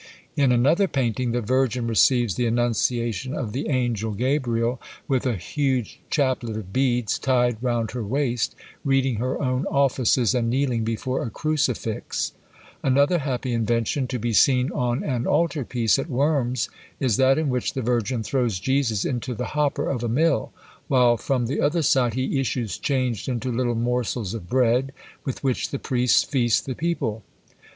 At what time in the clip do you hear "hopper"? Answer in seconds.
19.53-19.87